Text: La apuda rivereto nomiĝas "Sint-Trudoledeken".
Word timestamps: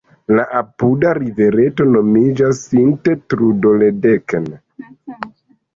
La 0.37 0.45
apuda 0.59 1.11
rivereto 1.17 1.87
nomiĝas 1.97 2.65
"Sint-Trudoledeken". 2.73 4.51